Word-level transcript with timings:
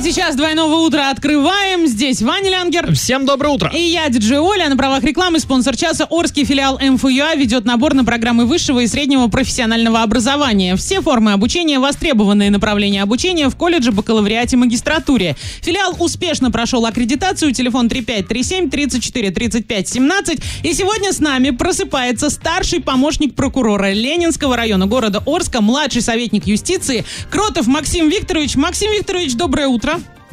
Третий 0.00 0.18
час 0.18 0.34
двойного 0.34 0.76
утра 0.76 1.10
открываем. 1.10 1.86
Здесь 1.86 2.22
Ваня 2.22 2.48
Лянгер. 2.48 2.94
Всем 2.94 3.26
доброе 3.26 3.50
утро. 3.50 3.70
И 3.74 3.82
я, 3.82 4.08
диджей 4.08 4.38
Оля. 4.38 4.70
На 4.70 4.76
правах 4.78 5.04
рекламы 5.04 5.40
спонсор 5.40 5.76
часа 5.76 6.06
Орский 6.06 6.46
филиал 6.46 6.78
МФЮА 6.78 7.34
ведет 7.34 7.66
набор 7.66 7.92
на 7.92 8.02
программы 8.02 8.46
высшего 8.46 8.80
и 8.80 8.86
среднего 8.86 9.26
профессионального 9.26 10.00
образования. 10.00 10.76
Все 10.76 11.02
формы 11.02 11.34
обучения, 11.34 11.78
востребованные 11.78 12.48
направления 12.48 13.02
обучения 13.02 13.50
в 13.50 13.56
колледже, 13.56 13.92
бакалавриате, 13.92 14.56
магистратуре. 14.56 15.36
Филиал 15.60 15.94
успешно 15.98 16.50
прошел 16.50 16.86
аккредитацию. 16.86 17.52
Телефон 17.52 17.90
3537 17.90 18.70
34 18.70 19.30
35 19.32 19.88
17. 19.88 20.40
И 20.62 20.72
сегодня 20.72 21.12
с 21.12 21.18
нами 21.18 21.50
просыпается 21.50 22.30
старший 22.30 22.80
помощник 22.80 23.34
прокурора 23.34 23.92
Ленинского 23.92 24.56
района 24.56 24.86
города 24.86 25.22
Орска, 25.26 25.60
младший 25.60 26.00
советник 26.00 26.46
юстиции 26.46 27.04
Кротов 27.30 27.66
Максим 27.66 28.08
Викторович. 28.08 28.56
Максим 28.56 28.90
Викторович, 28.92 29.34
доброе 29.34 29.68
утро. 29.68 29.89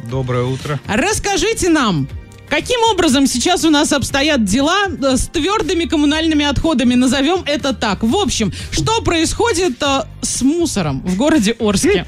Доброе 0.08 0.44
утро. 0.44 0.80
Расскажите 0.86 1.68
нам, 1.68 2.08
Каким 2.48 2.80
образом 2.90 3.26
сейчас 3.26 3.62
у 3.66 3.70
нас 3.70 3.92
обстоят 3.92 4.42
дела 4.44 4.86
э, 4.88 5.18
с 5.18 5.28
твердыми 5.28 5.84
коммунальными 5.84 6.46
отходами, 6.46 6.94
назовем 6.94 7.42
это 7.44 7.74
так. 7.74 8.02
В 8.02 8.16
общем, 8.16 8.54
что 8.70 9.02
происходит 9.02 9.82
э, 9.82 10.04
с 10.22 10.40
мусором 10.40 11.02
в 11.02 11.14
городе 11.18 11.54
Орске? 11.60 12.06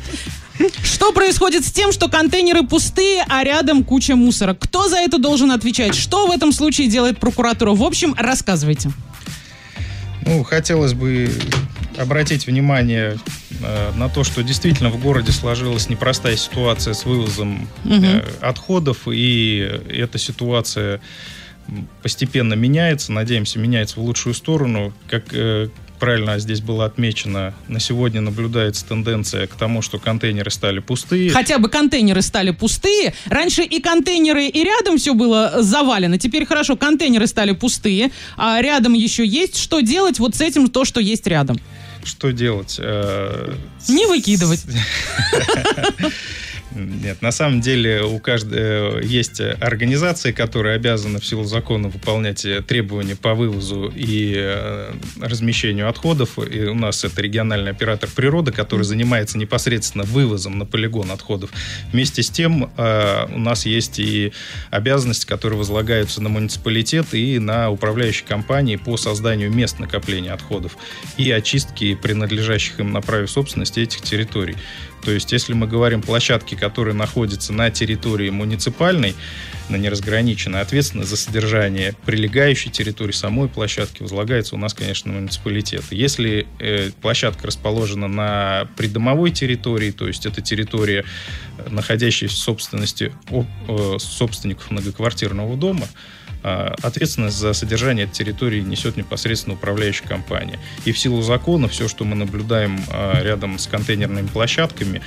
Что 0.83 1.13
происходит 1.13 1.65
с 1.65 1.73
тем, 1.73 1.93
что 1.93 2.09
контейнеры 2.09 2.63
пустые, 2.67 3.25
а 3.29 3.45
рядом 3.45 3.85
куча 3.85 4.17
мусора? 4.17 4.55
Кто 4.55 4.89
за 4.89 4.97
это 4.97 5.19
должен 5.19 5.51
отвечать? 5.53 5.95
Что 5.95 6.27
в 6.27 6.31
этом 6.31 6.53
случае 6.53 6.89
делает 6.89 7.19
прокуратура? 7.19 7.73
В 7.73 7.83
общем, 7.83 8.15
рассказывайте. 8.17 8.91
Ну, 10.25 10.43
хотелось 10.45 10.95
бы 10.95 11.31
обратить 12.01 12.47
внимание 12.47 13.19
э, 13.63 13.93
на 13.95 14.09
то, 14.09 14.25
что 14.25 14.43
действительно 14.43 14.91
в 14.91 15.01
городе 15.01 15.33
сложилась 15.33 15.89
непростая 15.89 16.37
ситуация 16.37 16.95
с 16.95 17.05
вывозом 17.05 17.69
э, 17.85 18.23
отходов, 18.41 19.07
и 19.07 19.81
эта 19.89 20.19
ситуация 20.19 21.01
постепенно 22.03 22.55
меняется, 22.55 23.13
надеемся, 23.13 23.59
меняется 23.59 24.01
в 24.01 24.03
лучшую 24.03 24.35
сторону. 24.35 24.93
Как 25.09 25.33
э, 25.33 25.69
правильно 26.01 26.39
здесь 26.39 26.61
было 26.63 26.87
отмечено, 26.87 27.55
на 27.69 27.79
сегодня 27.79 28.21
наблюдается 28.21 28.87
тенденция 28.87 29.47
к 29.47 29.55
тому, 29.55 29.83
что 29.83 29.99
контейнеры 29.99 30.51
стали 30.51 30.81
пустые. 30.81 31.31
Хотя 31.31 31.59
бы 31.59 31.69
контейнеры 31.69 32.23
стали 32.23 32.51
пустые. 32.51 33.15
Раньше 33.27 33.63
и 33.63 33.81
контейнеры, 33.81 34.47
и 34.47 34.65
рядом 34.65 34.97
все 34.97 35.15
было 35.15 35.63
завалено. 35.63 36.19
Теперь 36.19 36.47
хорошо, 36.47 36.77
контейнеры 36.77 37.27
стали 37.27 37.53
пустые, 37.53 38.11
а 38.37 38.61
рядом 38.61 38.95
еще 38.95 39.25
есть. 39.25 39.59
Что 39.59 39.81
делать 39.81 40.19
вот 40.19 40.35
с 40.35 40.41
этим, 40.41 40.69
то, 40.69 40.85
что 40.85 40.99
есть 40.99 41.27
рядом? 41.27 41.61
Что 42.05 42.31
делать? 42.33 42.77
Э, 42.79 43.55
Не 43.89 44.07
выкидывать. 44.07 44.65
Нет, 46.75 47.21
на 47.21 47.33
самом 47.33 47.61
деле 47.61 48.03
у 48.03 48.19
каждой 48.21 48.61
э, 48.61 49.01
есть 49.03 49.41
организации, 49.41 50.31
которые 50.31 50.77
обязаны 50.77 51.19
в 51.19 51.27
силу 51.27 51.45
закона 51.45 51.89
выполнять 51.89 52.45
э, 52.45 52.63
требования 52.63 53.17
по 53.17 53.35
вывозу 53.35 53.93
и 53.95 54.35
э, 54.37 54.93
размещению 55.21 55.89
отходов. 55.89 56.39
И 56.39 56.63
у 56.67 56.75
нас 56.75 57.03
это 57.05 57.23
региональный 57.23 57.73
оператор 57.73 58.09
природы, 58.15 58.53
который 58.53 58.83
занимается 58.83 59.37
непосредственно 59.37 60.05
вывозом 60.05 60.59
на 60.59 60.67
полигон 60.67 61.11
отходов. 61.11 61.51
Вместе 61.93 62.23
с 62.23 62.31
тем 62.31 62.71
у 62.77 63.39
нас 63.39 63.67
есть 63.67 63.99
и 63.99 64.33
обязанности, 64.71 65.27
которые 65.27 65.59
возлагаются 65.59 66.23
на 66.23 66.29
муниципалитет 66.29 67.15
и 67.15 67.39
на 67.39 67.71
управляющие 67.71 68.27
компании 68.27 68.77
по 68.77 68.97
созданию 68.97 69.51
мест 69.51 69.79
накопления 69.79 70.33
отходов 70.33 70.77
и 71.17 71.31
очистки 71.31 71.95
принадлежащих 71.95 72.81
им 72.81 72.93
на 72.93 73.01
праве 73.01 73.27
собственности 73.27 73.81
этих 73.81 74.03
территорий. 74.03 74.57
То 75.03 75.11
есть, 75.11 75.33
если 75.33 75.53
мы 75.53 75.67
говорим 75.67 76.03
площадки, 76.03 76.55
которые 76.55 76.95
находятся 76.95 77.53
на 77.53 77.71
территории 77.71 78.31
муниципальной, 78.31 79.15
на 79.69 79.77
неразграниченной, 79.77 80.61
ответственность 80.61 81.11
за 81.11 81.17
содержание 81.17 81.95
прилегающей 82.05 82.71
территории 82.71 83.13
самой 83.13 83.49
площадки 83.49 84.03
возлагается 84.03 84.57
у 84.57 84.59
нас, 84.59 84.75
конечно, 84.75 85.13
на 85.13 85.21
муниципалитет. 85.21 85.85
Если 85.91 86.47
э, 86.59 86.91
площадка 87.01 87.47
расположена 87.47 88.09
на 88.09 88.69
придомовой 88.77 89.31
территории, 89.31 89.91
то 89.91 90.07
есть 90.07 90.27
это 90.27 90.41
территория, 90.43 91.05
находящаяся 91.69 92.35
в 92.35 92.39
собственности 92.39 93.13
э, 93.31 93.97
собственников 93.99 94.71
многоквартирного 94.71 95.57
дома, 95.57 95.87
ответственность 96.43 97.37
за 97.37 97.53
содержание 97.53 98.07
территории 98.07 98.61
несет 98.61 98.97
непосредственно 98.97 99.55
управляющая 99.55 100.07
компания. 100.07 100.59
И 100.85 100.93
в 100.93 100.99
силу 100.99 101.23
закона 101.23 101.69
все, 101.69 101.89
что 101.89 102.05
мы 102.05 102.17
наблюдаем 102.17 102.81
а, 102.91 103.23
рядом 103.23 103.59
с 103.59 103.67
контейнерными 103.67 104.27
площадками, 104.27 105.03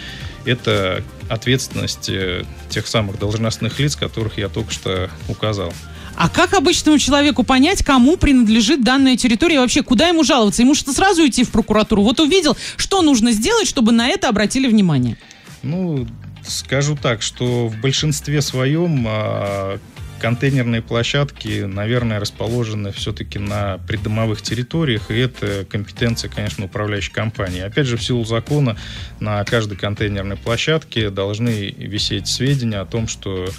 это 0.46 1.04
ответственность 1.30 2.10
э, 2.10 2.44
тех 2.70 2.86
самых 2.86 3.18
должностных 3.18 3.80
лиц, 3.80 3.96
которых 3.96 4.38
я 4.38 4.50
только 4.50 4.72
что 4.72 5.10
указал. 5.30 5.74
А 6.16 6.30
как 6.30 6.54
обычному 6.54 7.00
человеку 7.00 7.44
понять, 7.44 7.84
кому 7.84 8.18
принадлежит 8.18 8.84
данная 8.84 9.18
территория 9.18 9.56
и 9.56 9.60
вообще 9.60 9.82
куда 9.82 10.10
ему 10.10 10.24
жаловаться? 10.24 10.62
Ему 10.62 10.76
что 10.76 10.94
сразу 10.94 11.26
идти 11.26 11.44
в 11.44 11.52
прокуратуру? 11.52 12.04
Вот 12.04 12.20
увидел, 12.20 12.56
что 12.78 13.02
нужно 13.02 13.32
сделать, 13.32 13.68
чтобы 13.68 13.92
на 13.92 14.10
это 14.10 14.30
обратили 14.30 14.68
внимание? 14.68 15.18
Ну, 15.64 16.06
скажу 16.46 16.98
так, 17.02 17.22
что 17.22 17.68
в 17.68 17.80
большинстве 17.80 18.42
своем 18.42 19.06
а, 19.08 19.80
контейнерные 20.24 20.82
площадки, 20.82 21.64
наверное, 21.64 22.18
расположены 22.18 22.94
все-таки 22.94 23.40
на 23.40 23.78
придомовых 23.80 24.42
территориях, 24.42 25.12
и 25.12 25.16
это 25.16 25.66
компетенция, 25.70 26.30
конечно, 26.30 26.64
управляющей 26.64 27.12
компании. 27.12 27.60
Опять 27.60 27.88
же, 27.88 27.98
в 27.98 28.04
силу 28.04 28.24
закона 28.24 28.78
на 29.20 29.44
каждой 29.44 29.76
контейнерной 29.76 30.38
площадке 30.38 31.10
должны 31.10 31.72
висеть 31.78 32.30
сведения 32.30 32.78
о 32.78 32.86
том, 32.86 33.10
что 33.10 33.50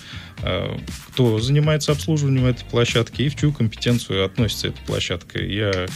э, 0.43 0.79
кто 1.13 1.39
занимается 1.39 1.93
обслуживанием 1.93 2.47
этой 2.47 2.65
площадки 2.65 3.21
и 3.21 3.29
в 3.29 3.37
чью 3.37 3.53
компетенцию 3.53 4.25
относится 4.25 4.69
эта 4.69 4.81
площадка. 4.87 5.43
Я 5.43 5.87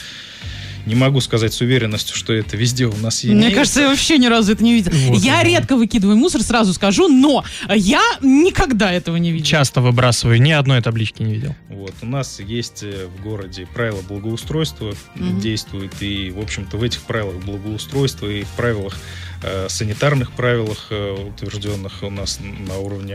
не 0.88 0.94
могу 0.94 1.20
сказать 1.20 1.52
с 1.52 1.60
уверенностью, 1.60 2.16
что 2.16 2.32
это 2.32 2.56
везде 2.56 2.86
у 2.86 2.96
нас 2.96 3.22
есть. 3.22 3.36
Мне 3.36 3.50
кажется, 3.50 3.82
я 3.82 3.88
вообще 3.88 4.18
ни 4.18 4.26
разу 4.26 4.52
это 4.52 4.64
не 4.64 4.74
видел. 4.74 4.90
Вот, 5.08 5.22
я 5.22 5.36
да. 5.36 5.44
редко 5.44 5.76
выкидываю 5.76 6.16
мусор, 6.16 6.42
сразу 6.42 6.72
скажу, 6.72 7.08
но 7.08 7.44
я 7.68 8.02
никогда 8.20 8.90
этого 8.90 9.16
не 9.16 9.30
видел. 9.30 9.46
Часто 9.46 9.80
выбрасываю, 9.80 10.40
ни 10.40 10.50
одной 10.50 10.80
таблички 10.80 11.22
не 11.22 11.34
видел. 11.34 11.54
Вот, 11.68 11.94
у 12.02 12.06
нас 12.06 12.40
есть 12.40 12.82
э, 12.82 13.06
в 13.06 13.22
городе 13.22 13.68
правила 13.72 14.00
благоустройства, 14.00 14.94
угу. 15.14 15.40
действует, 15.40 15.92
и, 16.00 16.30
в 16.30 16.40
общем-то, 16.40 16.78
в 16.78 16.82
этих 16.82 17.02
правилах 17.02 17.36
благоустройства 17.44 18.26
и 18.26 18.42
в 18.42 18.50
правилах 18.50 18.98
Э, 19.42 19.68
санитарных 19.68 20.32
правилах, 20.32 20.88
э, 20.90 21.28
утвержденных 21.28 22.02
у 22.02 22.10
нас 22.10 22.40
на 22.40 22.78
уровне 22.78 23.14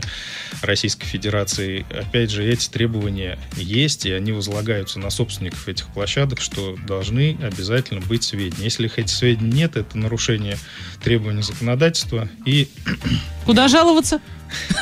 Российской 0.62 1.06
Федерации. 1.06 1.86
Опять 1.90 2.32
же, 2.32 2.46
эти 2.46 2.70
требования 2.70 3.38
есть, 3.58 4.06
и 4.06 4.12
они 4.12 4.32
возлагаются 4.32 5.00
на 5.00 5.10
собственников 5.10 5.68
этих 5.68 5.88
площадок, 5.90 6.40
что 6.40 6.78
должны 6.88 7.38
обязательно 7.42 7.63
быть 8.02 8.24
сведения. 8.24 8.66
Если 8.66 8.88
этих 8.98 9.16
сведений 9.16 9.52
нет, 9.52 9.76
это 9.76 9.98
нарушение 9.98 10.58
требований 11.04 11.42
законодательства. 11.42 12.28
И... 12.46 12.70
Куда 13.46 13.68
жаловаться? 13.68 14.22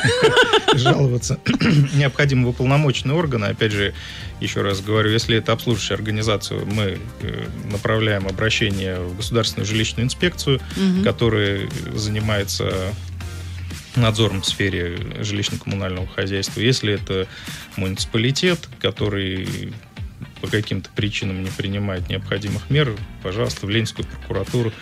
жаловаться 0.74 1.38
необходимы 1.94 2.50
уполномоченные 2.50 3.16
органы. 3.16 3.46
Опять 3.46 3.72
же, 3.72 3.94
еще 4.40 4.62
раз 4.62 4.80
говорю, 4.80 5.10
если 5.10 5.36
это 5.36 5.52
обслуживающая 5.52 5.96
организация, 5.96 6.64
мы 6.64 6.98
э, 7.20 7.46
направляем 7.70 8.26
обращение 8.26 9.00
в 9.00 9.16
Государственную 9.16 9.66
жилищную 9.66 10.06
инспекцию, 10.06 10.60
угу. 10.76 11.04
которая 11.04 11.68
занимается 11.94 12.92
надзором 13.96 14.42
в 14.42 14.46
сфере 14.46 14.96
жилищно-коммунального 15.20 16.08
хозяйства. 16.08 16.60
Если 16.60 16.94
это 16.94 17.26
муниципалитет, 17.76 18.68
который 18.80 19.72
по 20.42 20.48
каким-то 20.48 20.90
причинам 20.90 21.42
не 21.42 21.50
принимает 21.50 22.08
необходимых 22.10 22.68
мер, 22.68 22.94
пожалуйста, 23.22 23.64
в 23.64 23.70
Ленинскую 23.70 24.06
прокуратуру 24.06 24.72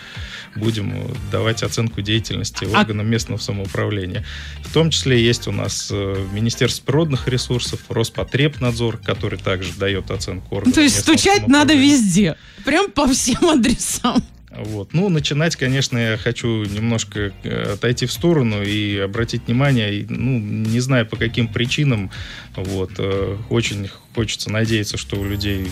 будем 0.57 0.93
давать 1.31 1.63
оценку 1.63 2.01
деятельности 2.01 2.67
а 2.73 2.81
органам 2.81 3.09
местного 3.09 3.39
самоуправления. 3.39 4.25
В 4.65 4.73
том 4.73 4.91
числе 4.91 5.23
есть 5.23 5.47
у 5.47 5.53
нас 5.53 5.91
э, 5.93 6.27
Министерство 6.33 6.85
природных 6.85 7.29
ресурсов, 7.29 7.81
Роспотребнадзор, 7.89 8.97
который 8.97 9.39
также 9.39 9.73
дает 9.75 10.11
оценку 10.11 10.57
органам. 10.57 10.73
То 10.73 10.81
есть 10.81 10.99
стучать 11.01 11.47
надо 11.47 11.75
везде, 11.75 12.37
прям 12.65 12.91
по 12.91 13.07
всем 13.07 13.49
адресам. 13.49 14.25
Вот. 14.51 14.93
Ну, 14.93 15.09
начинать, 15.09 15.55
конечно, 15.55 15.97
я 15.97 16.17
хочу 16.17 16.65
немножко 16.65 17.33
э, 17.45 17.75
отойти 17.75 18.07
в 18.07 18.13
сторону 18.13 18.63
и 18.63 18.99
обратить 18.99 19.47
внимание, 19.47 20.05
ну, 20.09 20.41
не 20.41 20.81
знаю 20.81 21.07
по 21.07 21.17
каким 21.17 21.47
причинам, 21.47 22.11
вот, 22.57 22.91
э, 22.99 23.37
очень 23.49 23.89
хочется 24.15 24.51
надеяться, 24.51 24.97
что 24.97 25.17
у 25.17 25.25
людей 25.25 25.71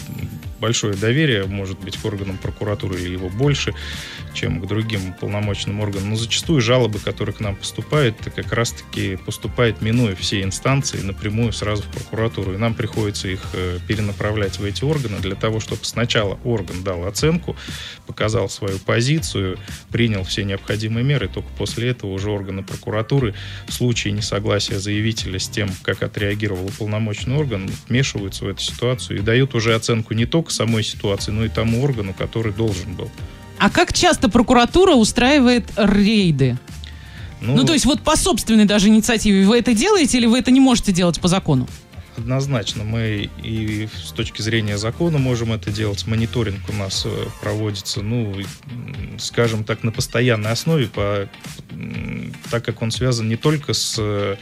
большое 0.61 0.94
доверие, 0.94 1.46
может 1.46 1.79
быть, 1.79 1.96
к 1.96 2.05
органам 2.05 2.37
прокуратуры 2.38 3.00
или 3.00 3.12
его 3.12 3.29
больше, 3.29 3.75
чем 4.35 4.61
к 4.61 4.67
другим 4.67 5.12
полномочным 5.14 5.81
органам. 5.81 6.11
Но 6.11 6.17
зачастую 6.17 6.61
жалобы, 6.61 6.99
которые 6.99 7.35
к 7.35 7.40
нам 7.40 7.56
поступают, 7.56 8.17
как 8.35 8.52
раз-таки 8.52 9.17
поступает 9.17 9.81
минуя 9.82 10.14
все 10.14 10.43
инстанции 10.43 11.00
напрямую 11.00 11.52
сразу 11.52 11.82
в 11.82 11.87
прокуратуру. 11.87 12.55
И 12.55 12.56
нам 12.56 12.75
приходится 12.75 13.29
их 13.29 13.40
э, 13.52 13.79
перенаправлять 13.87 14.58
в 14.58 14.64
эти 14.64 14.85
органы 14.85 15.19
для 15.20 15.35
того, 15.35 15.61
чтобы 15.61 15.85
сначала 15.85 16.38
орган 16.44 16.82
дал 16.82 17.06
оценку, 17.06 17.56
показал 18.06 18.49
свою 18.49 18.79
позицию, 18.79 19.58
принял 19.90 20.25
все 20.25 20.44
необходимые 20.44 21.05
меры, 21.05 21.29
только 21.29 21.49
после 21.56 21.88
этого 21.88 22.12
уже 22.12 22.31
органы 22.31 22.62
прокуратуры 22.62 23.35
в 23.67 23.73
случае 23.73 24.12
несогласия 24.12 24.79
заявителя 24.79 25.38
с 25.38 25.49
тем, 25.49 25.70
как 25.82 26.02
отреагировал 26.02 26.67
уполномоченный 26.67 27.37
орган, 27.37 27.70
вмешиваются 27.88 28.28
в 28.41 28.49
эту 28.49 28.63
ситуацию 28.63 29.19
и 29.19 29.23
дают 29.23 29.55
уже 29.55 29.75
оценку 29.75 30.15
не 30.15 30.27
только 30.27 30.53
самой 30.53 30.85
ситуации, 30.85 31.33
но 31.33 31.45
и 31.45 31.49
тому 31.49 31.83
органу, 31.83 32.15
который 32.15 32.53
должен 32.53 32.95
был. 32.95 33.11
А 33.59 33.71
как 33.71 33.93
часто 33.93 34.29
прокуратура 34.29 34.95
устраивает 34.95 35.65
рейды? 35.77 36.57
Ну, 37.41 37.57
ну, 37.57 37.65
то 37.65 37.73
есть 37.73 37.85
вот 37.85 38.03
по 38.03 38.17
собственной 38.17 38.65
даже 38.65 38.89
инициативе 38.89 39.47
вы 39.47 39.59
это 39.59 39.75
делаете 39.75 40.19
или 40.19 40.27
вы 40.27 40.39
это 40.39 40.51
не 40.51 40.61
можете 40.61 40.93
делать 40.93 41.21
по 41.21 41.29
закону? 41.29 41.69
Однозначно, 42.17 42.83
мы 42.83 43.31
и 43.45 43.89
с 43.95 44.11
точки 44.11 44.43
зрения 44.43 44.77
закона 44.77 45.19
можем 45.19 45.53
это 45.53 45.71
делать. 45.71 46.05
Мониторинг 46.05 46.69
у 46.69 46.73
нас 46.73 47.05
э, 47.07 47.27
проводится, 47.41 48.03
ну, 48.03 48.35
скажем 49.19 49.63
так, 49.63 49.85
на 49.85 49.93
постоянной 49.93 50.51
основе, 50.51 50.89
по, 50.89 51.29
так 52.51 52.65
как 52.65 52.83
он 52.83 52.91
связан 52.91 53.29
не 53.29 53.37
только 53.37 53.73
с 53.73 53.95
э, 53.99 54.35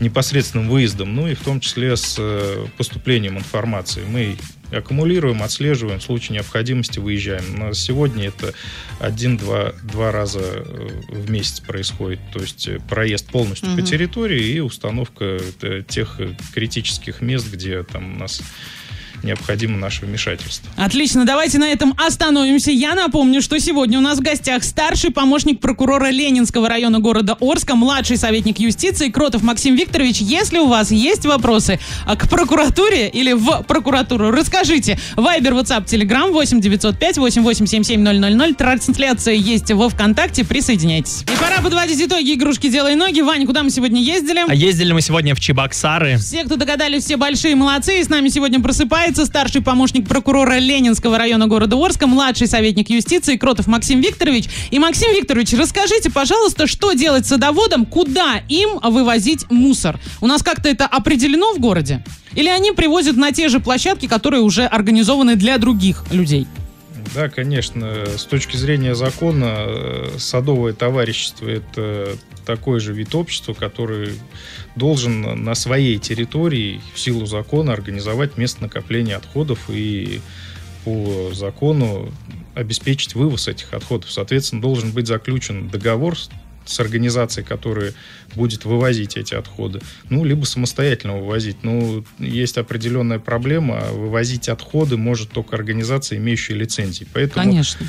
непосредственным 0.00 0.68
выездом, 0.68 1.14
но 1.14 1.28
и 1.28 1.34
в 1.34 1.40
том 1.40 1.60
числе 1.60 1.96
с 1.96 2.16
э, 2.18 2.66
поступлением 2.76 3.38
информации. 3.38 4.02
Мы 4.06 4.36
аккумулируем, 4.72 5.42
отслеживаем, 5.42 6.00
в 6.00 6.02
случае 6.02 6.36
необходимости 6.36 6.98
выезжаем. 6.98 7.54
На 7.56 7.74
сегодня 7.74 8.28
это 8.28 8.54
один-два 8.98 9.72
два 9.82 10.10
раза 10.10 10.40
э, 10.40 10.88
в 11.08 11.30
месяц 11.30 11.60
происходит. 11.60 12.20
То 12.32 12.40
есть 12.40 12.66
э, 12.68 12.80
проезд 12.88 13.30
полностью 13.30 13.70
угу. 13.70 13.80
по 13.80 13.82
территории 13.82 14.42
и 14.42 14.60
установка 14.60 15.38
тех 15.88 16.20
критических 16.52 17.20
мест, 17.20 17.52
где 17.52 17.82
там 17.84 18.16
у 18.16 18.18
нас 18.18 18.42
необходимо 19.24 19.76
наше 19.78 20.04
вмешательство. 20.04 20.70
Отлично, 20.76 21.24
давайте 21.24 21.58
на 21.58 21.68
этом 21.68 21.94
остановимся. 21.96 22.70
Я 22.70 22.94
напомню, 22.94 23.42
что 23.42 23.58
сегодня 23.58 23.98
у 23.98 24.02
нас 24.02 24.18
в 24.18 24.22
гостях 24.22 24.64
старший 24.64 25.10
помощник 25.10 25.60
прокурора 25.60 26.10
Ленинского 26.10 26.68
района 26.68 27.00
города 27.00 27.36
Орска, 27.40 27.74
младший 27.74 28.16
советник 28.16 28.58
юстиции 28.58 29.08
Кротов 29.08 29.42
Максим 29.42 29.76
Викторович. 29.76 30.20
Если 30.20 30.58
у 30.58 30.66
вас 30.66 30.90
есть 30.90 31.24
вопросы 31.24 31.80
а, 32.06 32.16
к 32.16 32.28
прокуратуре 32.28 33.08
или 33.08 33.32
в 33.32 33.62
прокуратуру, 33.62 34.30
расскажите. 34.30 34.98
Вайбер, 35.16 35.54
WhatsApp, 35.54 35.86
Telegram 35.86 36.30
8 36.30 36.60
905 36.60 37.18
8877 37.18 38.00
000. 38.00 38.54
Трансляция 38.54 39.34
есть 39.34 39.70
во 39.72 39.88
ВКонтакте. 39.88 40.44
Присоединяйтесь. 40.44 41.22
И 41.22 41.42
пора 41.42 41.60
подводить 41.62 42.00
итоги 42.00 42.34
игрушки 42.34 42.68
«Делай 42.68 42.94
ноги». 42.94 43.20
Вань, 43.20 43.46
куда 43.46 43.62
мы 43.62 43.70
сегодня 43.70 44.00
ездили? 44.02 44.44
А 44.46 44.54
ездили 44.54 44.92
мы 44.92 45.00
сегодня 45.00 45.34
в 45.34 45.40
Чебоксары. 45.40 46.18
Все, 46.18 46.44
кто 46.44 46.56
догадались, 46.56 47.04
все 47.04 47.16
большие 47.16 47.54
молодцы. 47.54 48.00
И 48.00 48.04
с 48.04 48.08
нами 48.08 48.28
сегодня 48.28 48.60
просыпается 48.60 49.13
Встречается 49.14 49.38
старший 49.38 49.62
помощник 49.62 50.08
прокурора 50.08 50.58
Ленинского 50.58 51.18
района 51.18 51.46
города 51.46 51.76
Орска, 51.76 52.08
младший 52.08 52.48
советник 52.48 52.90
юстиции 52.90 53.36
Кротов 53.36 53.68
Максим 53.68 54.00
Викторович. 54.00 54.46
И, 54.72 54.80
Максим 54.80 55.12
Викторович, 55.12 55.52
расскажите, 55.52 56.10
пожалуйста, 56.10 56.66
что 56.66 56.94
делать 56.94 57.24
садоводам, 57.24 57.86
куда 57.86 58.40
им 58.48 58.80
вывозить 58.82 59.48
мусор? 59.52 60.00
У 60.20 60.26
нас 60.26 60.42
как-то 60.42 60.68
это 60.68 60.86
определено 60.86 61.54
в 61.54 61.60
городе? 61.60 62.04
Или 62.34 62.48
они 62.48 62.72
привозят 62.72 63.14
на 63.14 63.30
те 63.30 63.48
же 63.48 63.60
площадки, 63.60 64.08
которые 64.08 64.42
уже 64.42 64.66
организованы 64.66 65.36
для 65.36 65.58
других 65.58 66.02
людей? 66.10 66.48
Да, 67.14 67.28
конечно. 67.28 68.06
С 68.18 68.24
точки 68.24 68.56
зрения 68.56 68.96
закона, 68.96 69.54
э, 69.58 70.08
садовое 70.18 70.72
товарищество– 70.72 71.46
это 71.48 72.16
такой 72.44 72.80
же 72.80 72.92
вид 72.92 73.14
общества, 73.14 73.54
который 73.54 74.12
должен 74.76 75.44
на 75.44 75.54
своей 75.54 75.98
территории 75.98 76.80
в 76.94 77.00
силу 77.00 77.26
закона 77.26 77.72
организовать 77.72 78.36
место 78.36 78.62
накопления 78.62 79.16
отходов 79.16 79.58
и 79.68 80.20
по 80.84 81.30
закону 81.32 82.12
обеспечить 82.54 83.14
вывоз 83.14 83.48
этих 83.48 83.72
отходов. 83.72 84.10
Соответственно, 84.10 84.62
должен 84.62 84.92
быть 84.92 85.06
заключен 85.06 85.68
договор 85.68 86.16
с 86.64 86.80
организацией, 86.80 87.44
которая 87.44 87.92
будет 88.34 88.64
вывозить 88.64 89.16
эти 89.16 89.34
отходы, 89.34 89.80
ну, 90.08 90.24
либо 90.24 90.44
самостоятельно 90.44 91.18
вывозить. 91.18 91.62
Ну, 91.62 92.04
есть 92.18 92.56
определенная 92.56 93.18
проблема, 93.18 93.84
вывозить 93.90 94.48
отходы 94.48 94.96
может 94.96 95.30
только 95.30 95.56
организация, 95.56 96.18
имеющая 96.18 96.54
лицензии. 96.54 97.06
Поэтому 97.12 97.44
Конечно. 97.44 97.86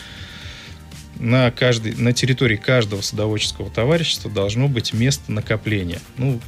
На, 1.19 1.51
каждой, 1.51 1.95
на 1.95 2.13
территории 2.13 2.57
каждого 2.57 3.01
садоводческого 3.01 3.69
товарищества 3.69 4.29
должно 4.29 4.67
быть 4.67 4.93
место 4.93 5.31
накопления. 5.31 5.99
Ну, 6.17 6.41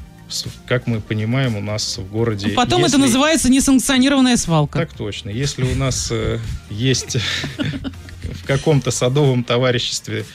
как 0.67 0.87
мы 0.87 0.99
понимаем, 0.99 1.55
у 1.55 1.61
нас 1.61 1.97
в 1.97 2.11
городе... 2.11 2.49
Потом 2.49 2.81
если... 2.81 2.97
это 2.97 3.05
называется 3.05 3.49
несанкционированная 3.49 4.37
свалка. 4.37 4.79
Так 4.79 4.93
точно. 4.93 5.29
Если 5.29 5.63
у 5.63 5.75
нас 5.75 6.09
э, 6.11 6.39
есть 6.69 7.17
в 8.23 8.45
каком-то 8.45 8.91
садовом 8.91 9.43
товариществе 9.43 10.25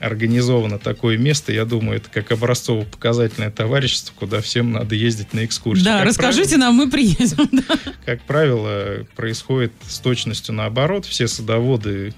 организовано 0.00 0.78
такое 0.78 1.18
место, 1.18 1.52
я 1.52 1.64
думаю, 1.64 1.98
это 1.98 2.08
как 2.08 2.30
образцово-показательное 2.30 3.50
товарищество, 3.50 4.12
куда 4.16 4.40
всем 4.40 4.72
надо 4.72 4.94
ездить 4.94 5.32
на 5.32 5.44
экскурсию. 5.44 5.84
Да, 5.84 5.98
как 5.98 6.08
расскажите 6.08 6.50
правило, 6.50 6.64
нам, 6.66 6.74
мы 6.76 6.90
приедем. 6.90 7.62
Как 8.04 8.22
правило, 8.22 9.04
происходит 9.16 9.72
с 9.86 9.98
точностью 9.98 10.54
наоборот. 10.54 11.04
Все 11.04 11.28
садоводы 11.28 12.14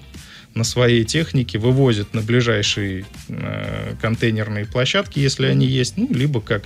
на 0.53 0.63
своей 0.63 1.05
технике 1.05 1.57
вывозят 1.57 2.13
на 2.13 2.21
ближайшие 2.21 3.05
э, 3.29 3.95
контейнерные 4.01 4.65
площадки, 4.65 5.19
если 5.19 5.45
они 5.45 5.65
есть, 5.65 5.97
ну, 5.97 6.07
либо 6.11 6.41
как 6.41 6.63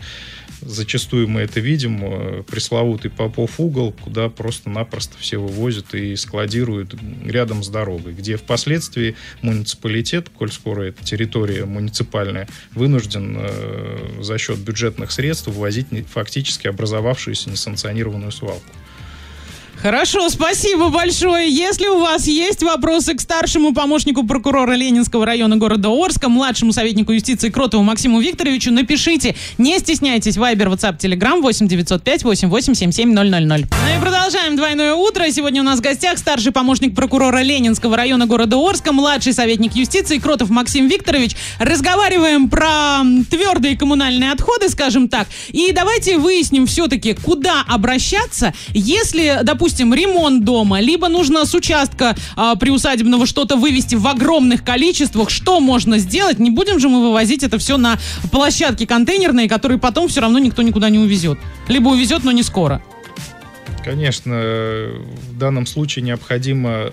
зачастую 0.62 1.28
мы 1.28 1.42
это 1.42 1.60
видим, 1.60 2.00
э, 2.04 2.44
пресловутый 2.44 3.12
Попов 3.12 3.60
угол, 3.60 3.92
куда 3.92 4.30
просто-напросто 4.30 5.18
все 5.20 5.38
вывозят 5.38 5.94
и 5.94 6.16
складируют 6.16 6.96
рядом 7.24 7.64
с 7.64 7.70
дорогой, 7.70 8.14
где 8.14 8.38
впоследствии 8.38 9.16
муниципалитет, 9.42 10.30
коль 10.30 10.52
скоро 10.52 10.84
это 10.84 11.04
территория 11.04 11.66
муниципальная, 11.66 12.48
вынужден 12.74 13.38
э, 13.40 14.22
за 14.22 14.38
счет 14.38 14.60
бюджетных 14.60 15.12
средств 15.12 15.48
ввозить 15.48 15.88
фактически 16.12 16.68
образовавшуюся 16.68 17.50
несанкционированную 17.50 18.32
свалку. 18.32 18.66
Хорошо, 19.86 20.28
спасибо 20.30 20.90
большое. 20.90 21.48
Если 21.48 21.86
у 21.86 22.00
вас 22.00 22.26
есть 22.26 22.64
вопросы 22.64 23.14
к 23.14 23.22
старшему 23.22 23.72
помощнику 23.72 24.26
прокурора 24.26 24.72
Ленинского 24.72 25.28
района 25.28 25.58
города 25.58 25.90
Орска, 25.90 26.28
младшему 26.28 26.74
советнику 26.74 27.12
юстиции 27.12 27.50
Кротову 27.50 27.84
Максиму 27.84 28.20
Викторовичу, 28.20 28.72
напишите. 28.72 29.36
Не 29.60 29.78
стесняйтесь. 29.78 30.38
Вайбер, 30.38 30.70
WhatsApp, 30.70 30.98
Telegram 30.98 31.40
8 31.40 31.68
905 31.68 32.24
8877 32.24 33.14
000. 33.14 33.30
Ну 33.30 33.56
и 33.58 34.02
продолжаем 34.02 34.56
двойное 34.56 34.96
утро. 34.96 35.30
Сегодня 35.30 35.62
у 35.62 35.64
нас 35.64 35.78
в 35.78 35.84
гостях 35.84 36.18
старший 36.18 36.52
помощник 36.52 36.96
прокурора 36.96 37.44
Ленинского 37.44 37.96
района 37.96 38.26
города 38.26 38.58
Орска, 38.58 38.92
младший 38.92 39.34
советник 39.34 39.76
юстиции 39.76 40.18
Кротов 40.18 40.50
Максим 40.50 40.88
Викторович. 40.88 41.36
Разговариваем 41.60 42.50
про 42.50 43.04
твердые 43.30 43.78
коммунальные 43.78 44.32
отходы, 44.32 44.68
скажем 44.70 45.10
так. 45.10 45.28
И 45.50 45.72
давайте 45.74 46.18
выясним 46.18 46.66
все-таки, 46.66 47.14
куда 47.14 47.64
обращаться, 47.68 48.52
если, 48.74 49.42
допустим, 49.44 49.75
допустим, 49.76 49.94
ремонт 49.94 50.46
дома, 50.46 50.80
либо 50.80 51.10
нужно 51.10 51.46
с 51.46 51.54
участка 51.54 52.16
а, 52.38 52.56
приусадебного 52.56 53.26
что-то 53.26 53.58
вывести 53.58 53.96
в 53.96 54.08
огромных 54.08 54.64
количествах, 54.64 55.30
что 55.30 55.60
можно 55.60 55.98
сделать? 55.98 56.40
Не 56.40 56.50
будем 56.50 56.80
же 56.80 56.88
мы 56.88 57.02
вывозить 57.02 57.44
это 57.44 57.58
все 57.58 57.76
на 57.76 57.98
площадки 58.32 58.86
контейнерные, 58.86 59.50
которые 59.50 59.78
потом 59.78 60.08
все 60.08 60.22
равно 60.22 60.40
никто 60.40 60.62
никуда 60.62 60.90
не 60.90 60.98
увезет. 60.98 61.38
Либо 61.68 61.90
увезет, 61.90 62.24
но 62.24 62.32
не 62.32 62.44
скоро. 62.44 62.82
Конечно, 63.84 64.34
в 64.34 65.38
данном 65.38 65.66
случае 65.66 66.04
необходимо 66.04 66.92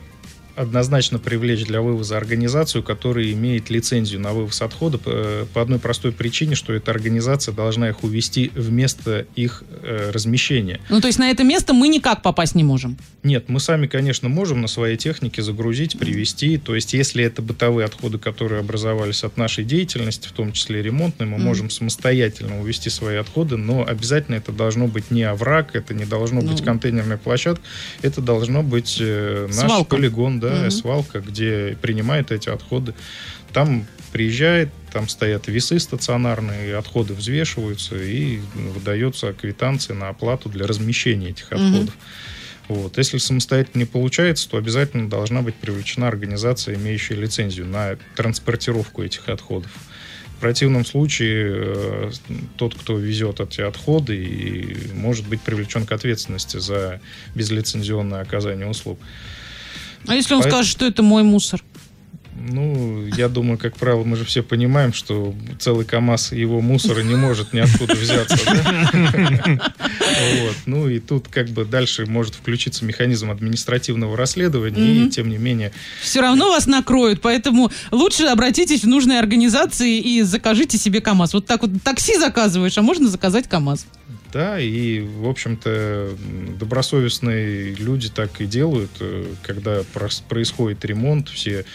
однозначно 0.56 1.18
привлечь 1.18 1.64
для 1.64 1.80
вывоза 1.80 2.16
организацию, 2.16 2.82
которая 2.82 3.30
имеет 3.32 3.70
лицензию 3.70 4.20
на 4.20 4.32
вывоз 4.32 4.62
отходов 4.62 5.02
э, 5.06 5.46
по 5.52 5.62
одной 5.62 5.78
простой 5.78 6.12
причине, 6.12 6.54
что 6.54 6.72
эта 6.72 6.90
организация 6.90 7.54
должна 7.54 7.88
их 7.88 8.04
увести 8.04 8.50
в 8.54 8.70
место 8.70 9.26
их 9.34 9.64
э, 9.82 10.10
размещения. 10.12 10.80
Ну, 10.88 11.00
то 11.00 11.06
есть 11.06 11.18
на 11.18 11.30
это 11.30 11.44
место 11.44 11.72
мы 11.72 11.88
никак 11.88 12.22
попасть 12.22 12.54
не 12.54 12.64
можем? 12.64 12.98
Нет, 13.22 13.48
мы 13.48 13.60
сами, 13.60 13.86
конечно, 13.86 14.28
можем 14.28 14.60
на 14.60 14.68
своей 14.68 14.96
технике 14.96 15.42
загрузить, 15.42 15.98
привезти. 15.98 16.58
То 16.58 16.74
есть 16.74 16.92
если 16.92 17.24
это 17.24 17.42
бытовые 17.42 17.86
отходы, 17.86 18.18
которые 18.18 18.60
образовались 18.60 19.24
от 19.24 19.36
нашей 19.36 19.64
деятельности, 19.64 20.28
в 20.28 20.32
том 20.32 20.52
числе 20.52 20.82
ремонтной, 20.82 21.26
мы 21.26 21.38
mm. 21.38 21.40
можем 21.40 21.70
самостоятельно 21.70 22.60
увести 22.60 22.90
свои 22.90 23.16
отходы, 23.16 23.56
но 23.56 23.86
обязательно 23.86 24.36
это 24.36 24.52
должно 24.52 24.86
быть 24.86 25.10
не 25.10 25.22
овраг, 25.22 25.74
это 25.74 25.94
не 25.94 26.04
должно 26.04 26.40
ну. 26.40 26.50
быть 26.50 26.62
контейнерная 26.62 27.16
площадка, 27.16 27.62
это 28.02 28.20
должно 28.20 28.62
быть 28.62 28.98
э, 29.00 29.46
наш 29.48 29.66
Свалка. 29.66 29.96
полигон, 29.96 30.41
да, 30.42 30.62
угу. 30.62 30.70
свалка, 30.70 31.20
где 31.20 31.76
принимают 31.80 32.30
эти 32.32 32.48
отходы. 32.48 32.94
Там 33.52 33.86
приезжает 34.12 34.70
там 34.92 35.08
стоят 35.08 35.48
весы 35.48 35.78
стационарные, 35.78 36.76
отходы 36.76 37.14
взвешиваются 37.14 37.96
и 37.96 38.40
выдается 38.54 39.32
квитанция 39.32 39.96
на 39.96 40.10
оплату 40.10 40.50
для 40.50 40.66
размещения 40.66 41.30
этих 41.30 41.50
отходов. 41.50 41.94
Вот. 42.68 42.96
Если 42.98 43.18
самостоятельно 43.18 43.80
не 43.80 43.84
получается, 43.86 44.48
то 44.48 44.56
обязательно 44.56 45.08
должна 45.08 45.42
быть 45.42 45.54
привлечена 45.54 46.08
организация, 46.08 46.76
имеющая 46.76 47.14
лицензию 47.14 47.66
на 47.66 47.96
транспортировку 48.16 49.02
этих 49.02 49.28
отходов. 49.28 49.70
В 50.36 50.40
противном 50.40 50.84
случае 50.84 51.52
э, 51.54 52.10
тот, 52.56 52.74
кто 52.74 52.98
везет 52.98 53.40
эти 53.40 53.60
отходы, 53.60 54.16
и 54.16 54.92
может 54.94 55.26
быть 55.28 55.40
привлечен 55.40 55.86
к 55.86 55.92
ответственности 55.92 56.58
за 56.58 57.00
безлицензионное 57.34 58.20
оказание 58.20 58.66
услуг. 58.66 58.98
А 60.06 60.14
если 60.14 60.34
он 60.34 60.40
Поэтому... 60.40 60.62
скажет, 60.62 60.70
что 60.70 60.86
это 60.86 61.02
мой 61.02 61.22
мусор? 61.22 61.62
Ну, 62.44 63.06
я 63.16 63.28
думаю, 63.28 63.56
как 63.56 63.76
правило, 63.76 64.02
мы 64.02 64.16
же 64.16 64.24
все 64.24 64.42
понимаем, 64.42 64.92
что 64.92 65.32
целый 65.60 65.84
КАМАЗ 65.84 66.32
его 66.32 66.60
мусора 66.60 67.02
не 67.02 67.14
может 67.14 67.52
ниоткуда 67.52 67.94
взяться. 67.94 68.36
Ну 70.66 70.88
и 70.88 70.98
тут 70.98 71.28
как 71.28 71.50
бы 71.50 71.64
дальше 71.64 72.04
может 72.06 72.34
включиться 72.34 72.84
механизм 72.84 73.30
административного 73.30 74.16
расследования, 74.16 75.06
и 75.06 75.08
тем 75.08 75.28
не 75.28 75.38
менее... 75.38 75.70
Все 76.00 76.20
равно 76.20 76.48
вас 76.48 76.66
накроют, 76.66 77.20
поэтому 77.20 77.70
лучше 77.92 78.24
обратитесь 78.24 78.82
в 78.82 78.88
нужные 78.88 79.20
организации 79.20 80.00
и 80.00 80.22
закажите 80.22 80.78
себе 80.78 81.00
КАМАЗ. 81.00 81.34
Вот 81.34 81.46
так 81.46 81.62
вот 81.62 81.70
такси 81.84 82.18
заказываешь, 82.18 82.76
а 82.76 82.82
можно 82.82 83.08
заказать 83.08 83.48
КАМАЗ. 83.48 83.86
Да, 84.32 84.58
и, 84.58 85.00
в 85.00 85.28
общем-то, 85.28 86.16
добросовестные 86.58 87.74
люди 87.74 88.08
так 88.08 88.40
и 88.40 88.46
делают, 88.46 88.90
э, 89.00 89.26
когда 89.42 89.82
происходит 90.28 90.84
ремонт, 90.86 91.28
все 91.28 91.66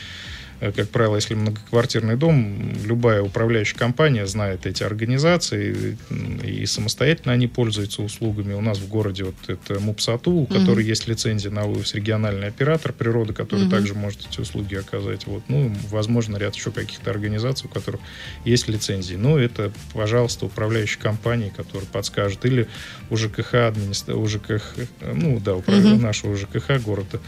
как 0.60 0.90
правило, 0.90 1.16
если 1.16 1.36
многоквартирный 1.36 2.16
дом, 2.16 2.74
любая 2.84 3.22
управляющая 3.22 3.78
компания 3.78 4.26
знает 4.26 4.66
эти 4.66 4.84
организации, 4.84 5.98
и 6.44 6.66
самостоятельно 6.66 7.34
они 7.34 7.48
пользуются 7.48 8.02
услугами. 8.02 8.54
У 8.54 8.62
нас 8.62 8.80
в 8.80 8.88
городе 8.88 9.26
вот 9.26 9.36
это 9.48 9.80
МУПСАТУ, 9.80 10.32
у 10.32 10.46
которой 10.46 10.82
угу. 10.82 10.90
есть 10.90 11.08
лицензия 11.08 11.52
на 11.52 11.66
вывоз, 11.66 11.94
региональный 11.94 12.48
оператор 12.48 12.92
природы, 12.92 13.34
который 13.34 13.66
угу. 13.66 13.72
также 13.72 13.94
может 13.94 14.28
эти 14.30 14.40
услуги 14.40 14.76
оказать. 14.76 15.28
Вот. 15.28 15.44
Ну, 15.48 15.72
возможно, 15.90 16.38
ряд 16.38 16.56
еще 16.56 16.72
каких-то 16.72 17.12
организаций, 17.12 17.70
у 17.70 17.74
которых 17.74 18.02
есть 18.44 18.68
лицензии. 18.68 19.16
Но 19.16 19.38
это, 19.38 19.72
пожалуйста, 19.94 20.46
управляющая 20.46 21.02
компания, 21.02 21.52
которая 21.56 21.88
подскажет. 21.88 22.46
Или 22.46 22.68
УЖКХ, 23.10 23.54
администра... 23.54 24.16
УЖКХ, 24.16 24.76
ну 25.14 25.40
да, 25.40 25.56
управ... 25.56 25.80
угу. 25.80 26.02
нашего 26.02 26.34
УЖКХ 26.34 26.82
города 26.84 27.20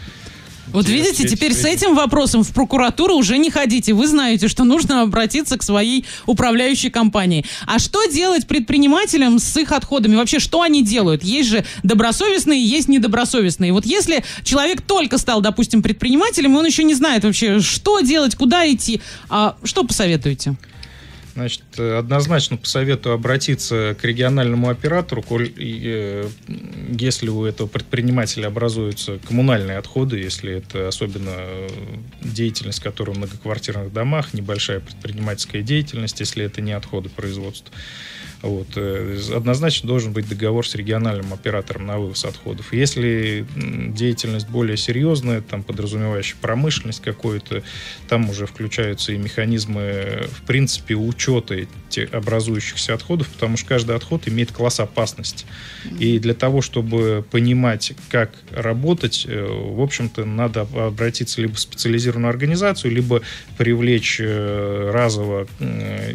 вот 0.71 0.87
видите, 0.87 1.27
теперь 1.27 1.53
с 1.53 1.65
этим 1.65 1.95
вопросом 1.95 2.43
в 2.43 2.53
прокуратуру 2.53 3.15
уже 3.15 3.37
не 3.37 3.49
ходите. 3.49 3.93
Вы 3.93 4.07
знаете, 4.07 4.47
что 4.47 4.63
нужно 4.63 5.01
обратиться 5.01 5.57
к 5.57 5.63
своей 5.63 6.05
управляющей 6.25 6.89
компании. 6.89 7.45
А 7.65 7.79
что 7.79 8.05
делать 8.05 8.47
предпринимателям 8.47 9.39
с 9.39 9.57
их 9.57 9.71
отходами? 9.71 10.15
Вообще, 10.15 10.39
что 10.39 10.61
они 10.61 10.83
делают? 10.83 11.23
Есть 11.23 11.49
же 11.49 11.65
добросовестные, 11.83 12.63
есть 12.63 12.87
недобросовестные. 12.87 13.73
Вот 13.73 13.85
если 13.85 14.23
человек 14.43 14.81
только 14.81 15.17
стал, 15.17 15.41
допустим, 15.41 15.81
предпринимателем, 15.81 16.55
он 16.55 16.65
еще 16.65 16.83
не 16.83 16.93
знает 16.93 17.23
вообще, 17.23 17.59
что 17.59 18.01
делать, 18.01 18.35
куда 18.35 18.71
идти, 18.71 19.01
а 19.29 19.55
что 19.63 19.83
посоветуете? 19.83 20.55
Значит, 21.35 21.61
однозначно 21.79 22.57
посоветую 22.57 23.13
обратиться 23.13 23.95
к 23.99 24.03
региональному 24.03 24.69
оператору, 24.69 25.21
коль, 25.21 25.51
э, 25.57 26.27
если 26.91 27.29
у 27.29 27.45
этого 27.45 27.67
предпринимателя 27.67 28.47
образуются 28.47 29.19
коммунальные 29.27 29.77
отходы, 29.77 30.19
если 30.19 30.53
это 30.53 30.87
особенно 30.87 31.31
э, 31.35 31.69
деятельность, 32.21 32.81
которая 32.81 33.15
в 33.15 33.19
многоквартирных 33.19 33.91
домах, 33.93 34.33
небольшая 34.33 34.79
предпринимательская 34.79 35.61
деятельность, 35.61 36.19
если 36.19 36.45
это 36.45 36.61
не 36.61 36.71
отходы 36.71 37.09
производства. 37.09 37.73
Вот. 38.41 38.67
Э, 38.75 39.19
однозначно 39.35 39.87
должен 39.87 40.13
быть 40.13 40.27
договор 40.27 40.67
с 40.67 40.75
региональным 40.75 41.33
оператором 41.33 41.85
на 41.85 41.99
вывоз 41.99 42.23
отходов. 42.23 42.71
Если 42.73 43.45
деятельность 43.55 44.47
более 44.47 44.77
серьезная, 44.77 45.41
там 45.41 45.63
подразумевающая 45.63 46.37
промышленность 46.39 47.01
какую-то, 47.01 47.63
там 48.07 48.29
уже 48.29 48.45
включаются 48.45 49.11
и 49.11 49.17
механизмы, 49.17 50.25
в 50.31 50.43
принципе, 50.43 50.95
учета 50.95 51.55
этих 51.69 51.88
образующихся 51.97 52.93
отходов, 52.93 53.27
потому 53.29 53.57
что 53.57 53.67
каждый 53.67 53.95
отход 53.95 54.27
имеет 54.27 54.51
класс 54.51 54.79
опасности. 54.79 55.45
И 55.99 56.19
для 56.19 56.33
того, 56.33 56.61
чтобы 56.61 57.25
понимать, 57.31 57.93
как 58.09 58.31
работать, 58.51 59.25
э, 59.27 59.45
в 59.45 59.81
общем-то, 59.81 60.25
надо 60.25 60.61
обратиться 60.61 61.41
либо 61.41 61.55
в 61.55 61.59
специализированную 61.59 62.29
организацию, 62.29 62.91
либо 62.91 63.21
привлечь 63.57 64.17
э, 64.19 64.91
разово 64.93 65.47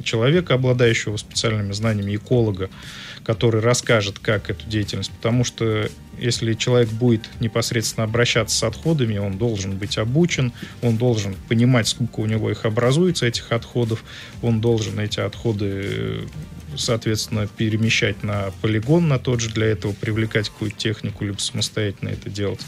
человека, 0.05 0.55
обладающего 0.55 1.17
специальными 1.17 1.73
знаниями 1.73 2.17
эколога, 2.17 2.71
который 3.25 3.61
расскажет, 3.61 4.19
как 4.19 4.51
эту 4.51 4.69
деятельность. 4.69 5.11
Потому 5.11 5.45
что 5.45 5.89
если 6.19 6.55
человек 6.55 6.91
будет 6.91 7.23
непосредственно 7.41 8.05
обращаться 8.05 8.57
с 8.57 8.63
отходами, 8.63 9.19
он 9.19 9.39
должен 9.39 9.77
быть 9.77 9.99
обучен, 9.99 10.53
он 10.83 10.97
должен 10.97 11.35
понимать, 11.49 11.89
сколько 11.89 12.21
у 12.21 12.27
него 12.27 12.51
их 12.51 12.65
образуется, 12.65 13.27
этих 13.27 13.51
отходов, 13.53 14.05
он 14.43 14.61
должен 14.61 14.99
эти 15.01 15.21
отходы 15.21 15.64
соответственно, 16.77 17.47
перемещать 17.47 18.23
на 18.23 18.53
полигон 18.63 19.09
на 19.09 19.19
тот 19.19 19.41
же, 19.41 19.51
для 19.51 19.67
этого 19.67 19.93
привлекать 19.93 20.49
какую-то 20.49 20.77
технику, 20.77 21.25
либо 21.25 21.39
самостоятельно 21.39 22.09
это 22.11 22.31
делать. 22.31 22.61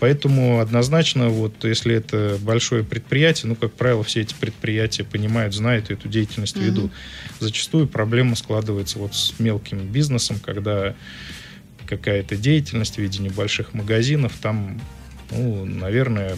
Поэтому 0.00 0.60
однозначно, 0.60 1.28
вот 1.28 1.64
если 1.64 1.94
это 1.94 2.36
большое 2.40 2.84
предприятие, 2.84 3.50
ну, 3.50 3.54
как 3.54 3.72
правило, 3.72 4.02
все 4.02 4.22
эти 4.22 4.34
предприятия 4.34 5.04
понимают, 5.04 5.54
знают 5.54 5.90
эту 5.90 6.08
деятельность, 6.08 6.56
mm-hmm. 6.56 6.64
ведут. 6.64 6.92
Зачастую 7.38 7.86
проблема 7.86 8.34
складывается 8.34 8.98
вот 8.98 9.14
с 9.14 9.34
мелким 9.38 9.86
бизнесом, 9.86 10.40
когда 10.40 10.94
какая-то 11.86 12.36
деятельность 12.36 12.96
в 12.96 12.98
виде 12.98 13.22
небольших 13.22 13.72
магазинов, 13.72 14.32
там, 14.40 14.80
ну, 15.30 15.64
наверное, 15.64 16.36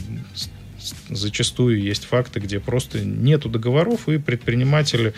зачастую 1.09 1.81
есть 1.81 2.05
факты, 2.05 2.41
где 2.41 2.61
просто 2.61 3.01
нету 3.01 3.49
договоров, 3.49 4.09
и 4.09 4.19
предприниматели 4.19 5.15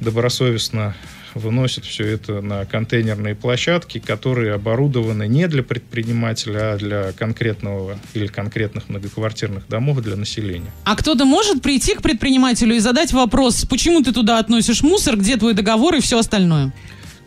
добросовестно 0.00 0.94
выносят 1.34 1.84
все 1.84 2.06
это 2.06 2.40
на 2.40 2.64
контейнерные 2.64 3.34
площадки, 3.34 3.98
которые 3.98 4.54
оборудованы 4.54 5.26
не 5.28 5.46
для 5.48 5.62
предпринимателя, 5.62 6.72
а 6.72 6.76
для 6.76 7.12
конкретного 7.12 7.98
или 8.14 8.26
конкретных 8.26 8.88
многоквартирных 8.88 9.68
домов 9.68 10.00
для 10.00 10.16
населения. 10.16 10.70
А 10.84 10.96
кто-то 10.96 11.24
может 11.24 11.62
прийти 11.62 11.94
к 11.94 12.02
предпринимателю 12.02 12.76
и 12.76 12.78
задать 12.78 13.12
вопрос, 13.12 13.64
почему 13.64 14.02
ты 14.02 14.12
туда 14.12 14.38
относишь 14.38 14.82
мусор, 14.82 15.16
где 15.16 15.36
твой 15.36 15.54
договор 15.54 15.94
и 15.94 16.00
все 16.00 16.18
остальное? 16.18 16.72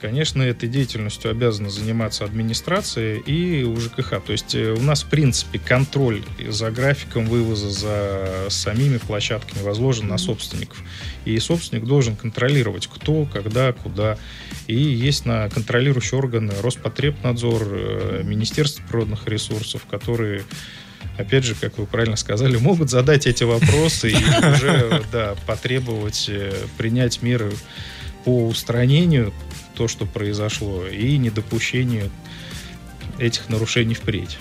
Конечно, 0.01 0.41
этой 0.41 0.67
деятельностью 0.67 1.29
обязана 1.29 1.69
заниматься 1.69 2.25
администрация 2.25 3.17
и 3.17 3.61
УЖКХ. 3.61 4.23
То 4.25 4.31
есть 4.31 4.55
э, 4.55 4.71
у 4.71 4.81
нас, 4.81 5.03
в 5.03 5.09
принципе, 5.09 5.59
контроль 5.59 6.23
за 6.49 6.71
графиком 6.71 7.27
вывоза, 7.27 7.69
за 7.69 8.49
самими 8.49 8.97
площадками 8.97 9.61
возложен 9.61 10.07
на 10.07 10.17
собственников. 10.17 10.81
И 11.23 11.37
собственник 11.37 11.85
должен 11.85 12.15
контролировать, 12.15 12.87
кто, 12.87 13.25
когда, 13.25 13.73
куда. 13.73 14.17
И 14.65 14.75
есть 14.75 15.27
на 15.27 15.47
контролирующие 15.49 16.17
органы 16.17 16.53
Роспотребнадзор, 16.63 17.67
э, 17.69 18.21
Министерство 18.23 18.83
природных 18.87 19.27
ресурсов, 19.27 19.85
которые 19.85 20.45
опять 21.19 21.43
же, 21.43 21.53
как 21.53 21.77
вы 21.77 21.85
правильно 21.85 22.15
сказали, 22.15 22.57
могут 22.57 22.89
задать 22.89 23.27
эти 23.27 23.43
вопросы 23.43 24.09
и 24.09 24.15
уже 24.15 25.03
да, 25.11 25.35
потребовать 25.45 26.25
э, 26.27 26.53
принять 26.79 27.21
меры 27.21 27.51
по 28.25 28.47
устранению 28.47 29.31
то, 29.81 29.87
что 29.87 30.05
произошло, 30.05 30.85
и 30.85 31.17
недопущению 31.17 32.11
этих 33.17 33.49
нарушений 33.49 33.95
впредь. 33.95 34.37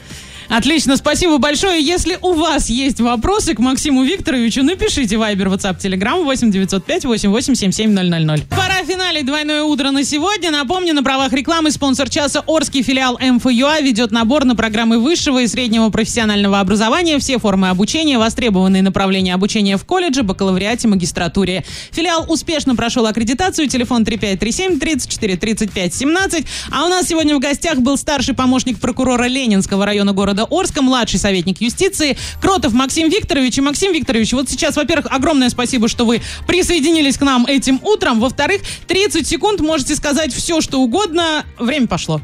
Отлично, 0.51 0.99
спасибо 0.99 1.39
большое. 1.39 1.83
Если 1.83 2.19
у 2.21 2.35
вас 2.35 2.69
есть 2.69 3.01
вопросы 3.01 3.55
к 3.55 3.59
Максиму 3.59 4.03
Викторовичу, 4.05 4.63
напишите 4.63 5.15
Viber, 5.15 5.47
WhatsApp, 5.47 5.79
Telegram 5.79 6.23
8 6.23 6.51
905 6.51 7.05
8877 7.07 7.91
000. 7.91 8.41
Пора 8.51 8.80
финалить 8.91 9.25
двойное 9.25 9.63
утро 9.63 9.93
на 9.93 10.03
сегодня. 10.03 10.51
Напомню, 10.51 10.95
на 10.95 11.05
правах 11.05 11.33
рекламы 11.33 11.71
спонсор 11.71 12.11
часа 12.11 12.43
Орский 12.45 12.83
филиал 12.83 13.17
МФЮА 13.21 13.83
ведет 13.83 14.11
набор 14.11 14.45
на 14.45 14.57
программы 14.57 14.99
высшего 14.99 15.43
и 15.43 15.47
среднего 15.47 15.91
профессионального 15.91 16.59
образования, 16.59 17.21
все 17.21 17.39
формы 17.39 17.69
обучения, 17.69 18.19
востребованные 18.19 18.83
направления 18.83 19.33
обучения 19.35 19.77
в 19.77 19.85
колледже, 19.85 20.25
бакалавриате, 20.25 20.89
магистратуре. 20.89 21.65
Филиал 21.93 22.25
успешно 22.29 22.75
прошел 22.75 23.07
аккредитацию, 23.07 23.69
телефон 23.69 24.05
3537 24.05 24.81
34 24.81 25.37
35 25.37 25.95
17. 25.95 26.47
А 26.73 26.85
у 26.87 26.89
нас 26.89 27.07
сегодня 27.07 27.37
в 27.37 27.39
гостях 27.39 27.79
был 27.79 27.97
старший 27.97 28.35
помощник 28.35 28.81
прокурора 28.81 29.29
Ленинского 29.29 29.87
района 29.87 30.13
города 30.13 30.49
Орска, 30.51 30.83
младший 30.83 31.21
советник 31.21 31.61
юстиции 31.61 32.17
Кротов 32.43 32.73
Максим 32.73 33.09
Викторович. 33.09 33.59
И 33.59 33.61
Максим 33.61 33.93
Викторович, 33.93 34.33
вот 34.33 34.51
сейчас, 34.51 34.75
во-первых, 34.75 35.07
огромное 35.11 35.49
спасибо, 35.49 35.87
что 35.87 36.05
вы 36.05 36.21
присоединились 36.49 37.17
к 37.17 37.23
нам 37.23 37.47
этим 37.47 37.79
утром. 37.85 38.19
Во-вторых, 38.19 38.63
30 38.87 39.27
секунд 39.27 39.61
можете 39.61 39.95
сказать 39.95 40.33
все, 40.33 40.61
что 40.61 40.81
угодно. 40.81 41.45
Время 41.59 41.87
пошло. 41.87 42.21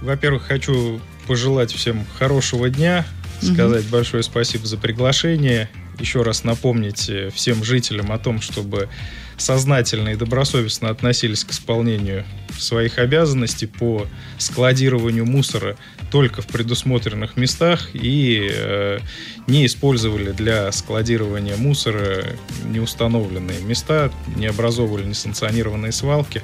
Во-первых, 0.00 0.44
хочу 0.44 1.00
пожелать 1.26 1.72
всем 1.72 2.06
хорошего 2.18 2.70
дня, 2.70 3.06
сказать 3.42 3.84
угу. 3.84 3.92
большое 3.92 4.22
спасибо 4.22 4.66
за 4.66 4.76
приглашение 4.76 5.68
еще 5.98 6.22
раз 6.22 6.44
напомнить 6.44 7.08
э, 7.08 7.30
всем 7.34 7.64
жителям 7.64 8.12
о 8.12 8.18
том, 8.18 8.40
чтобы 8.40 8.88
сознательно 9.36 10.10
и 10.10 10.16
добросовестно 10.16 10.88
относились 10.88 11.44
к 11.44 11.50
исполнению 11.50 12.24
своих 12.58 12.98
обязанностей 12.98 13.66
по 13.66 14.06
складированию 14.38 15.26
мусора 15.26 15.76
только 16.10 16.40
в 16.40 16.46
предусмотренных 16.46 17.36
местах 17.36 17.90
и 17.92 18.48
э, 18.50 18.98
не 19.46 19.66
использовали 19.66 20.32
для 20.32 20.70
складирования 20.72 21.56
мусора 21.56 22.24
неустановленные 22.64 23.60
места, 23.60 24.10
не 24.36 24.46
образовывали 24.46 25.04
несанкционированные 25.04 25.92
свалки. 25.92 26.42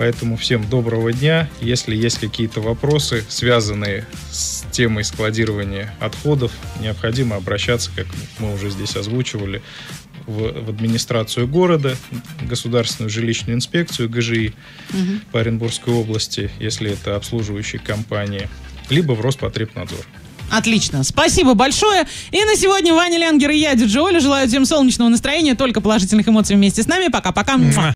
Поэтому 0.00 0.38
всем 0.38 0.66
доброго 0.66 1.12
дня. 1.12 1.50
Если 1.60 1.94
есть 1.94 2.20
какие-то 2.20 2.62
вопросы, 2.62 3.22
связанные 3.28 4.06
с 4.32 4.64
темой 4.72 5.04
складирования 5.04 5.94
отходов, 6.00 6.52
необходимо 6.80 7.36
обращаться, 7.36 7.90
как 7.94 8.06
мы 8.38 8.54
уже 8.54 8.70
здесь 8.70 8.96
озвучивали, 8.96 9.60
в, 10.26 10.64
в 10.64 10.70
администрацию 10.70 11.46
города, 11.46 11.98
Государственную 12.48 13.10
жилищную 13.10 13.56
инспекцию 13.56 14.08
ГЖИ 14.08 14.54
угу. 14.88 15.20
по 15.32 15.40
Оренбургской 15.40 15.92
области, 15.92 16.50
если 16.58 16.92
это 16.92 17.14
обслуживающие 17.16 17.78
компании, 17.78 18.48
либо 18.88 19.12
в 19.12 19.20
Роспотребнадзор. 19.20 20.06
Отлично. 20.50 21.04
Спасибо 21.04 21.54
большое. 21.54 22.06
И 22.32 22.44
на 22.44 22.56
сегодня 22.56 22.92
Ваня 22.92 23.18
Лянгер 23.18 23.50
и 23.50 23.58
я, 23.58 23.74
Диджи 23.74 24.00
Оля, 24.00 24.18
желаю 24.18 24.48
всем 24.48 24.64
солнечного 24.64 25.08
настроения, 25.08 25.54
только 25.54 25.80
положительных 25.80 26.28
эмоций 26.28 26.56
вместе 26.56 26.82
с 26.82 26.86
нами. 26.88 27.08
Пока-пока. 27.08 27.56